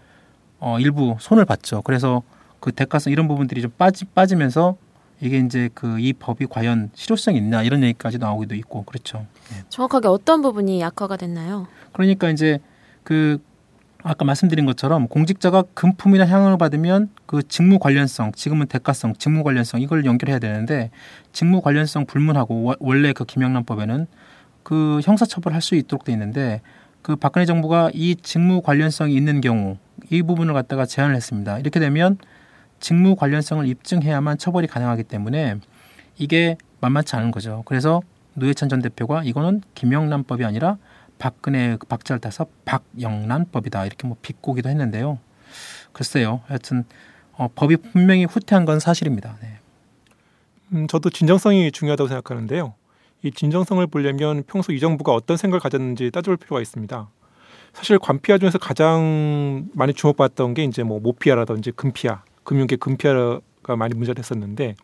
[0.60, 1.82] 어, 일부 손을 봤죠.
[1.84, 2.24] 그래서
[2.60, 4.78] 그 대가성 이런 부분들이 좀 빠지, 빠지면서
[5.22, 9.26] 이게 이제 그 이 법이 과연 실효성이 있나 이런 얘기까지 나오기도 있고 그렇죠.
[9.50, 9.64] 네.
[9.70, 11.68] 정확하게 어떤 부분이 약화가 됐나요?
[11.94, 12.60] 그러니까 이제
[13.04, 13.40] 그
[14.04, 20.06] 아까 말씀드린 것처럼 공직자가 금품이나 향응을 받으면 그 직무 관련성, 지금은 대가성, 직무 관련성 이걸
[20.06, 20.92] 연결해야 되는데
[21.32, 24.06] 직무 관련성 불문하고 원래 그 김영란법에는
[24.62, 26.62] 그 형사처벌할 수 있도록 돼 있는데
[27.02, 29.78] 그 박근혜 정부가 이 직무 관련성이 있는 경우
[30.12, 31.58] 이 부분을 갖다가 제한을 했습니다.
[31.58, 32.18] 이렇게 되면
[32.80, 35.60] 직무 관련성을 입증해야만 처벌이 가능하기 때문에
[36.18, 37.64] 이게 만만치 않은 거죠.
[37.66, 38.02] 그래서
[38.36, 40.78] 노회찬 전 대표가 이거는 김영란법이 아니라
[41.18, 45.20] 박근혜 그 박자를 따서 박영란법이다 이렇게 뭐 비꼬기도 했는데요.
[45.94, 46.42] 글쎄요.
[46.48, 46.84] 하여튼
[47.34, 49.38] 어, 법이 분명히 후퇴한 건 사실입니다.
[49.42, 49.60] 네.
[50.74, 52.74] 음, 저도 진정성이 중요하다고 생각하는데요.
[53.24, 57.10] 이 진정성을 보려면 평소 이 정부가 어떤 생각을 가졌는지 따져볼 필요가 있습니다.
[57.74, 64.16] 사실 관피아 중에서 가장 많이 주목받았던 게 이제 뭐 모피아라든지 금피아, 금융계 금피아가 많이 문제가
[64.16, 64.76] 됐었는데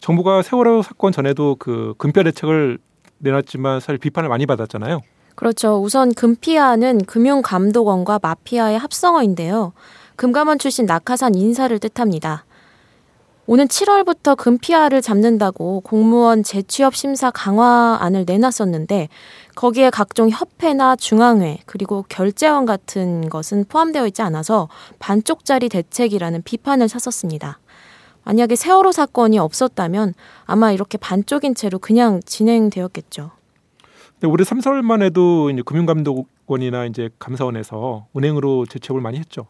[0.00, 2.78] 정부가 세월호 사건 전에도 그 금피아 대책을
[3.18, 5.00] 내놨지만 사실 비판을 많이 받았잖아요.
[5.34, 5.82] 그렇죠.
[5.82, 9.72] 우선 금피아는 금융감독원과 마피아의 합성어인데요.
[10.16, 12.46] 금감원 출신 낙하산 인사를 뜻합니다.
[13.46, 19.08] 오는 7월부터 금피아를 잡는다고 공무원 재취업 심사 강화안을 내놨었는데
[19.56, 27.58] 거기에 각종 협회나 중앙회 그리고 결재원 같은 것은 포함되어 있지 않아서 반쪽짜리 대책이라는 비판을 샀었습니다.
[28.24, 30.14] 만약에 세월호 사건이 없었다면
[30.44, 33.30] 아마 이렇게 반쪽인 채로 그냥 진행되었겠죠.
[34.12, 39.46] 근데 올해 3, 4월만 해도 이제 금융감독원이나 이제 감사원에서 은행으로 재취업을 많이 했죠.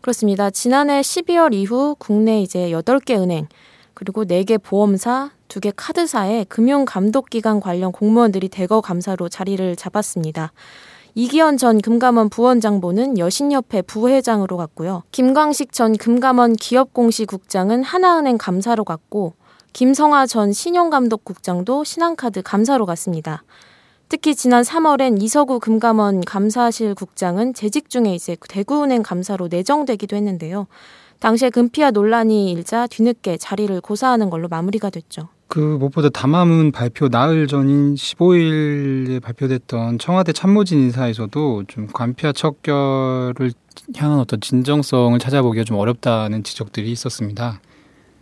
[0.00, 0.50] 그렇습니다.
[0.50, 3.46] 지난해 12월 이후 국내 이제 8개 은행
[3.94, 10.52] 그리고 4개 보험사, 2개 카드사의 금융감독기관 관련 공무원들이 대거 감사로 자리를 잡았습니다.
[11.14, 15.04] 이기현 전 금감원 부원장보는 여신협회 부회장으로 갔고요.
[15.12, 19.34] 김광식 전 금감원 기업공시국장은 하나은행 감사로 갔고
[19.72, 23.44] 김성화 전 신용감독국장도 신한카드 감사로 갔습니다.
[24.08, 30.66] 특히 지난 3월엔 이서구 금감원 감사실 국장은 재직 중에 이제 대구은행 감사로 내정되기도 했는데요.
[31.20, 35.28] 당시에 금피아 논란이 일자 뒤늦게 자리를 고사하는 걸로 마무리가 됐죠.
[35.48, 43.52] 그 무엇보다 담화문 발표 나흘 전인 15일에 발표됐던 청와대 참모진 인사에서도 좀 관피아 척결을
[43.96, 47.60] 향한 어떤 진정성을 찾아보기가 좀 어렵다는 지적들이 있었습니다.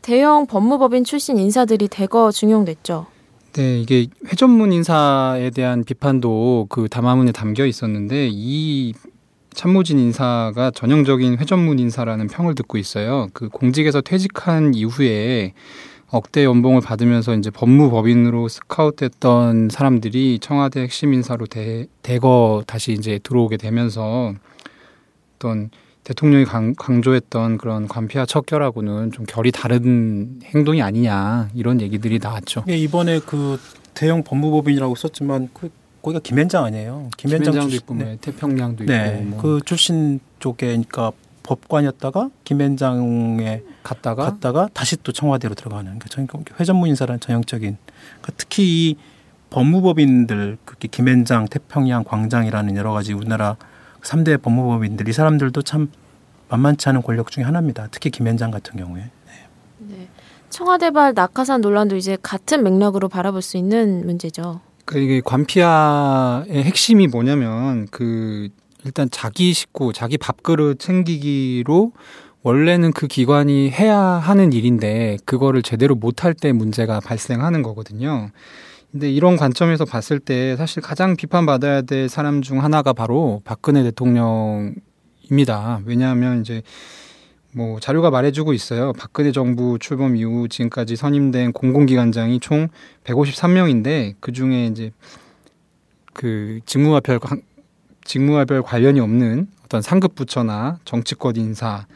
[0.03, 3.07] 대형 법무법인 출신 인사들이 대거 중용됐죠.
[3.53, 8.95] 네, 이게 회전문 인사에 대한 비판도 그 담화문에 담겨 있었는데 이
[9.53, 13.29] 참모진 인사가 전형적인 회전문 인사라는 평을 듣고 있어요.
[13.35, 15.53] 그 공직에서 퇴직한 이후에
[16.13, 23.57] 억대 연봉을 받으면서 이제 법무법인으로 스카웃됐던 사람들이 청와대 핵심 인사로 대, 대거 다시 이제 들어오게
[23.57, 24.35] 되면서
[25.37, 25.71] 어떤
[26.05, 32.65] 대통령이 강, 조했던 그런 관피와 척결하고는 좀 결이 다른 행동이 아니냐 이런 얘기들이 나왔죠.
[32.69, 33.59] 예, 이번에 그
[33.95, 35.71] 대형 법무법인이라고 썼지만 그
[36.03, 37.09] 거기가 김현장 아니에요?
[37.17, 38.19] 김현장 도 있고 네.
[38.21, 39.15] 태평양도 네.
[39.15, 39.41] 있고 뭐.
[39.41, 46.89] 그 출신 쪽에 그러니까 법관이었다가 김현장에 갔다가 갔다가 다시 또 청와대로 들어가는 그 그러니까 회전문
[46.89, 47.77] 인사라는 전형적인
[48.21, 48.97] 그러니까 특히 이
[49.51, 53.57] 법무법인들 그게 김현장, 태평양, 광장이라는 여러 가지 우리나라
[54.03, 55.91] 3대 법무법인들 이 사람들도 참
[56.49, 57.89] 만만치 않은 권력 중의 하나입니다.
[57.91, 59.01] 특히 김현장 같은 경우에.
[59.01, 59.33] 네.
[59.79, 60.09] 네.
[60.51, 64.61] 청와대발 낙하산 논란도 이제 같은 맥락으로 바라볼 수 있는 문제죠.
[64.85, 68.49] 그 이게 관피아의 핵심이 뭐냐면 그
[68.85, 71.93] 일단 자기 식구, 자기 밥그릇 챙기기로
[72.43, 78.31] 원래는 그 기관이 해야 하는 일인데 그거를 제대로 못할 때 문제가 발생하는 거거든요.
[78.91, 85.81] 근데 이런 관점에서 봤을 때 사실 가장 비판받아야 될 사람 중 하나가 바로 박근혜 대통령입니다.
[85.87, 86.63] 왜냐하면 이제
[87.55, 88.93] 뭐 자료가 말해주고 있어요.
[88.95, 92.69] 박근혜 정부 출범 이후 지금까지 선임된 공공기관장이 총
[93.05, 94.91] 153명인데 그 중에 이제
[96.13, 97.19] 그 직무와 별
[98.13, 101.87] 직무와 별 관련이 없는 어떤 상급 부처나 정치권 인사,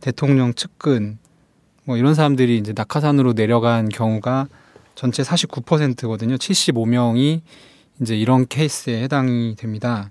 [0.00, 1.18] 대통령 측근
[1.84, 4.48] 뭐 이런 사람들이 이제 낙하산으로 내려간 경우가
[4.94, 6.36] 전체 49%거든요.
[6.36, 7.42] 75명이
[8.00, 10.10] 이제 이런 케이스에 해당이 됩니다.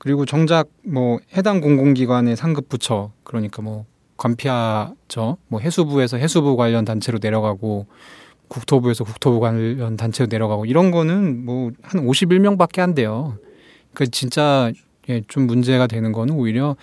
[0.00, 3.84] 그리고 정작 뭐 해당 공공기관의 상급 부처 그러니까 뭐
[4.16, 5.36] 관피아죠.
[5.46, 7.86] 뭐 해수부에서 해수부 관련 단체로 내려가고
[8.48, 13.38] 국토부에서 국토부 관련 단체로 내려가고 이런 거는 뭐 한 51명밖에 안 돼요.
[13.94, 14.72] 그 진짜
[15.08, 16.76] 예, 좀 문제가 되는 거는 오히려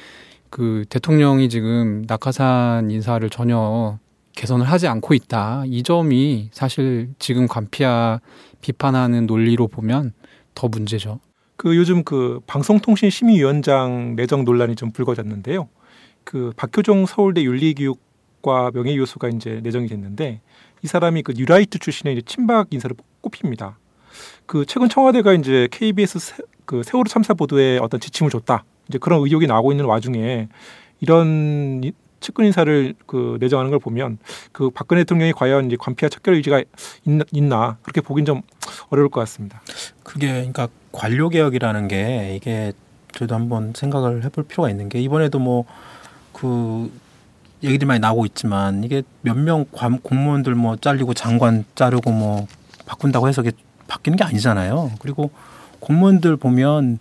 [0.50, 3.98] 그 대통령이 지금 낙하산 인사를 전혀
[4.34, 5.64] 개선을 하지 않고 있다.
[5.68, 8.20] 이 점이 사실 지금 관피아
[8.62, 10.14] 비판하는 논리로 보면
[10.56, 11.20] 더 문제죠.
[11.56, 15.70] 그 요즘 그 방송통신심의위원장 내정 논란이 좀 불거졌는데요.
[16.24, 20.42] 그 박효종 서울대 윤리교육과 명예교수가 이제 내정이 됐는데
[20.82, 23.78] 이 사람이 그 뉴라이트 출신의 이제 친박 인사를 꼽힙니다.
[24.46, 28.64] 그 최근 청와대가 이제 KBS 세, 그 세월호 참사 보도에 어떤 지침을 줬다.
[28.90, 30.48] 이제 그런 의혹이 나오고 있는 와중에
[31.00, 31.82] 이런
[32.20, 34.18] 측근 인사를 그 내정하는 걸 보면
[34.52, 36.64] 그 박근혜 대통령이 과연 이제 관피와 척결 의지가
[37.06, 38.42] 있나, 있나 그렇게 보긴 좀
[38.90, 39.62] 어려울 것 같습니다.
[40.04, 42.72] 그게 그러니까 관료 개혁이라는 게 이게
[43.14, 45.66] 저희도 한번 생각을 해볼 필요가 있는 게 이번에도 뭐
[46.34, 46.92] 그
[47.64, 52.48] 얘기들이 많이 나오고 있지만 이게 몇 명 공무원들 뭐 잘리고 장관 자르고 뭐
[52.86, 53.52] 바꾼다고 해서 이게
[53.88, 54.92] 바뀌는 게 아니잖아요.
[55.00, 55.32] 그리고
[55.84, 57.00] 공무원들 보면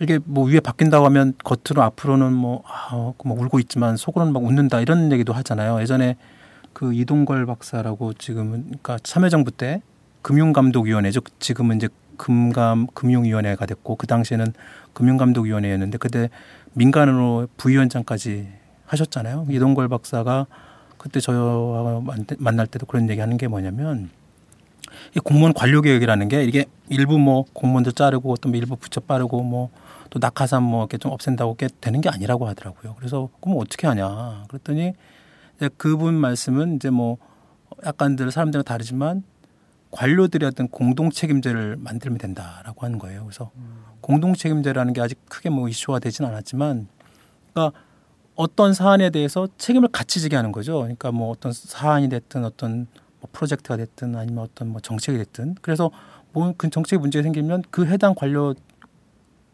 [0.00, 4.80] 이게 뭐 위에 바뀐다고 하면 겉으로 앞으로는 뭐, 아, 뭐 울고 있지만 속으로는 막 웃는다
[4.80, 5.80] 이런 얘기도 하잖아요.
[5.80, 6.16] 예전에
[6.72, 9.80] 그 이동걸 박사라고 지금은 그러니까 참여정부 때
[10.22, 11.20] 금융감독위원회죠.
[11.38, 14.52] 지금은 이제 금감 금융위원회가 됐고 그 당시에는
[14.92, 16.30] 금융감독위원회였는데 그때
[16.72, 18.48] 민간으로 부위원장까지
[18.86, 19.46] 하셨잖아요.
[19.50, 20.46] 이동걸 박사가
[20.98, 22.02] 그때 저와
[22.38, 24.19] 만날 때도 그런 얘기 하는 게 뭐냐면 이
[25.18, 29.70] 공무원 관료 개혁이라는 게 이게 일부 뭐 공무원들 자르고 또 일부 부처 빠르고 뭐
[30.10, 32.94] 또 낙하산 뭐 이렇게 좀 없앤다고 게 되는 게 아니라고 하더라고요.
[32.98, 34.92] 그래서 그럼 어떻게 하냐 그랬더니
[35.56, 37.16] 이제 그분 말씀은 이제 뭐
[37.86, 39.22] 약간들 사람들은 다르지만
[39.92, 43.24] 관료들이 어떤 공동 책임제를 만들면 된다라고 하는 거예요.
[43.24, 43.84] 그래서 음.
[44.00, 46.88] 공동 책임제라는 게 아직 크게 뭐 이슈화 되진 않았지만
[47.52, 47.78] 그러니까
[48.34, 50.78] 어떤 사안에 대해서 책임을 같이 지게 하는 거죠.
[50.78, 52.86] 그러니까 뭐 어떤 사안이 됐든 어떤
[53.20, 55.90] 뭐 프로젝트가 됐든 아니면 어떤 뭐 정책이 됐든 그래서
[56.32, 58.54] 뭐 그 정책 문제가 생기면 그 해당 관료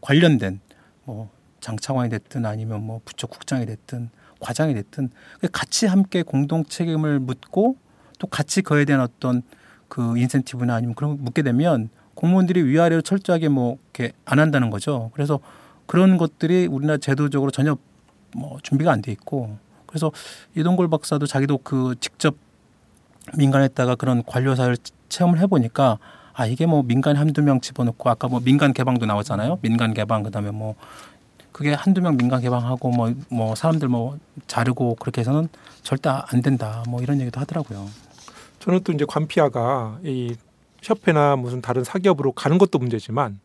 [0.01, 0.59] 관련된
[1.05, 5.09] 뭐 장차관이 됐든 아니면 뭐 부처 국장이 됐든 과장이 됐든
[5.51, 7.75] 같이 함께 공동 책임을 묻고
[8.19, 9.41] 또 같이 그에 대한 어떤
[9.89, 15.11] 그 인센티브나 아니면 그런 거 묻게 되면 공무원들이 위아래로 철저하게 뭐 이렇게 안 한다는 거죠.
[15.13, 15.39] 그래서
[15.87, 17.77] 그런 것들이 우리나라 제도적으로 전혀
[18.35, 20.11] 뭐 준비가 안 돼 있고 그래서
[20.55, 22.35] 이동골 박사도 자기도 그 직접
[23.35, 24.77] 민간에다가 그런 관료 사를
[25.09, 25.97] 체험을 해보니까
[26.33, 29.59] 아 이게 뭐 민간 한두 명 집어넣고 아까 뭐 민간 개방도 나왔잖아요.
[29.61, 30.75] 민간 개방 그다음에 뭐
[31.51, 35.49] 그게 한두 명 민간 개방하고 뭐뭐 뭐 사람들 뭐 자르고 그렇게 해서는
[35.81, 36.83] 절대 안 된다.
[36.87, 37.87] 뭐 이런 얘기도 하더라고요.
[38.59, 40.35] 저는 또 이제 관피아가 이
[40.83, 43.39] 협회나 무슨 다른 사기업으로 가는 것도 문제지만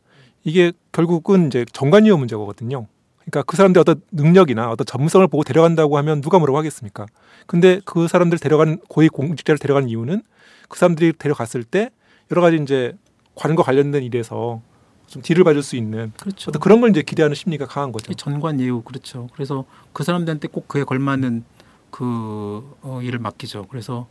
[0.45, 2.87] 이게 결국은 이제 정관이업 문제거든요.
[3.24, 7.06] 그러니까 그 사람들 어떤 능력이나 어떤 전문성을 보고 데려간다고 하면 누가 뭐라고 하겠습니까?
[7.46, 10.22] 근데 그 사람들 데려간 고위 공직자를 데려간 이유는
[10.68, 11.90] 그 사람들이 데려갔을 때
[12.30, 12.96] 여러 가지 이제
[13.35, 14.61] 관과 관련된 일에서
[15.06, 16.50] 좀 뒤를 봐줄 수 있는 그렇죠.
[16.50, 18.12] 어떤 그런 걸 이제 기대하는 심리가 강한 거죠.
[18.14, 19.28] 전관 예우 그렇죠.
[19.35, 21.44] 그래서 그 사람들한테 꼭 그에 걸맞는
[21.90, 23.66] 그 어, 일을 맡기죠.
[23.68, 24.08] 그래서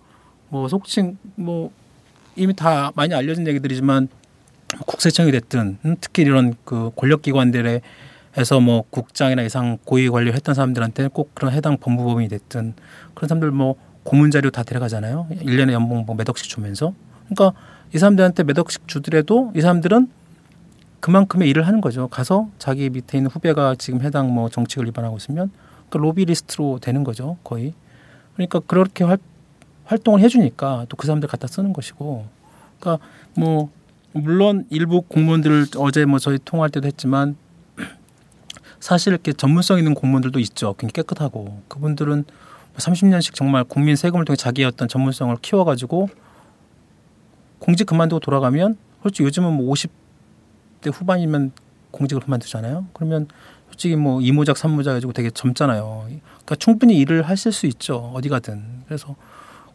[0.49, 1.71] 뭐 속칭 뭐
[2.35, 4.07] 이미 다 많이 알려진 얘기들이지만
[4.85, 7.81] 국세청이 됐든 음, 특히 이런 그 권력기관들의
[8.37, 12.73] 해서 뭐 국장이나 이상 고위 관료 했던 사람들한테 꼭 그런 해당 법무법인이 됐든
[13.13, 15.27] 그런 사람들 뭐 고문 자료 다 데려가잖아요.
[15.41, 16.93] 일년에 연봉 뭐몇 억씩 주면서.
[17.29, 17.59] 그러니까
[17.93, 20.09] 이 사람들한테 몇 억씩 주더라도 이 사람들은
[21.01, 22.07] 그만큼의 일을 하는 거죠.
[22.07, 25.51] 가서 자기 밑에 있는 후배가 지금 해당 뭐 정책을 위반하고 있으면
[25.89, 27.37] 그 로비 리스트로 되는 거죠.
[27.43, 27.73] 거의.
[28.35, 29.17] 그러니까 그렇게 활,
[29.85, 32.25] 활동을 해 주니까 또 그 사람들 갖다 쓰는 것이고.
[32.79, 33.69] 그러니까 뭐
[34.13, 37.35] 물론 일부 공무원들 어제 뭐 저희 통화할 때도 했지만
[38.81, 40.73] 사실 이렇게 전문성 있는 공무원들도 있죠.
[40.73, 42.25] 굉장히 깨끗하고 그분들은
[42.75, 46.09] 30년씩 정말 국민 세금을 통해 자기의 어떤 전문성을 키워가지고
[47.59, 51.51] 공직 그만두고 돌아가면 솔직히 요즘은 뭐 50대 후반이면
[51.91, 52.87] 공직을 그만두잖아요.
[52.93, 53.27] 그러면
[53.69, 56.05] 솔직히 뭐 이모작 삼모작 해가지고 되게 젊잖아요.
[56.07, 58.11] 그러니까 충분히 일을 하실 수 있죠.
[58.15, 58.83] 어디 가든.
[58.87, 59.15] 그래서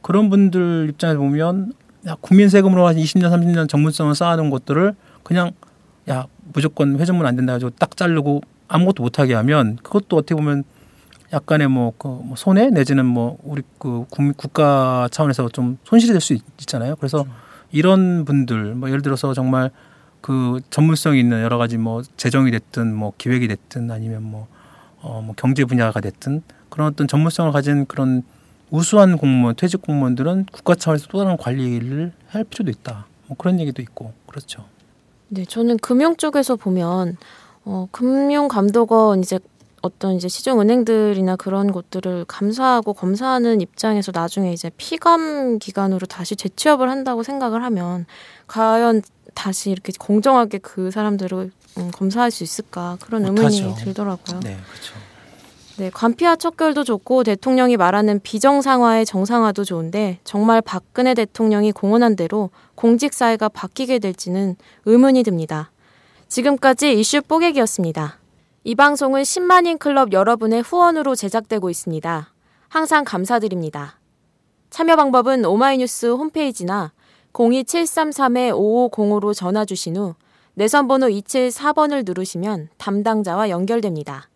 [0.03, 1.73] 그런 분들 입장에서 보면
[2.07, 5.53] 야, 국민 세금으로 한 20년, 30년 전문성을 쌓아놓은 것들을 그냥
[6.09, 10.65] 야 무조건 회전문 안 된다 가지고 딱 자르고 아무것도 못하게 하면 그것도 어떻게 보면
[11.33, 14.05] 약간의 뭐, 그뭐 손해 내지는 뭐 우리 그
[14.37, 16.97] 국가 차원에서 좀 손실이 될 수 있잖아요.
[16.97, 17.39] 그래서 그렇죠.
[17.73, 19.71] 이런 분들 뭐 예를 들어서 정말
[20.21, 24.47] 그 전문성이 있는 여러 가지 뭐 재정이 됐든 뭐 기획이 됐든 아니면 뭐,
[25.01, 28.23] 어, 뭐 경제 분야가 됐든 그런 어떤 전문성을 가진 그런
[28.71, 33.07] 우수한 공무원, 퇴직 공무원들은 국가 차원에서 또 다른 관리를 할 필요도 있다.
[33.27, 34.65] 뭐 그런 얘기도 있고 그렇죠.
[35.29, 37.17] 네, 저는 금융 쪽에서 보면
[37.67, 39.41] 어, 금융감독원 이제
[39.83, 47.23] 어떤 이제 시중은행들이나 그런 곳들을 감사하고 검사하는 입장에서 나중에 이제 피감 기관으로 다시 재취업을 한다고
[47.23, 48.07] 생각을 하면
[48.47, 49.03] 과연
[49.35, 53.85] 다시 이렇게 공정하게 그 사람들을 음, 검사할 수 있을까 그런 의문이 못하죠.
[53.85, 54.41] 들더라고요.
[54.41, 54.95] 네, 그렇죠.
[55.79, 63.13] 네, 관피와 척결도 좋고 대통령이 말하는 비정상화의 정상화도 좋은데 정말 박근혜 대통령이 공언한 대로 공직
[63.13, 64.57] 사회가 바뀌게 될지는
[64.87, 65.71] 의문이 듭니다.
[66.29, 68.19] 지금까지 이슈 뽀개기였습니다.
[68.65, 72.33] 이 방송은 10만인 클럽 여러분의 후원으로 제작되고 있습니다.
[72.69, 74.01] 항상 감사드립니다.
[74.71, 76.93] 참여 방법은 오마이뉴스 홈페이지나
[77.33, 80.15] 02733-5505로 전화 주신 후
[80.55, 84.29] 내선 번호 274번을 누르시면 담당자와 연결됩니다.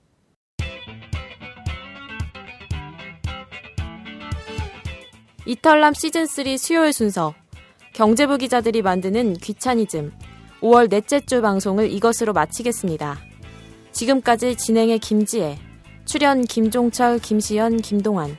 [5.47, 7.35] 이털남 시즌3 수요일 순서
[7.95, 10.13] 경제부 기자들이 만드는 귀차니즘
[10.61, 13.19] 5월 넷째 주 방송을 이것으로 마치겠습니다.
[13.93, 15.59] 지금까지 진행의 김지혜,
[16.05, 18.37] 출연 김종철, 김시연, 김동환,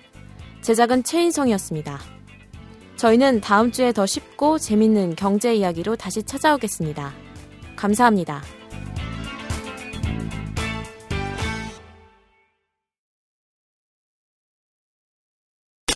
[0.61, 1.99] 제작은 최인성이었습니다.
[2.95, 7.11] 저희는 다음 주에 더 쉽고 재밌는 경제 이야기로 다시 찾아오겠습니다.
[7.75, 8.60] 감사합니다.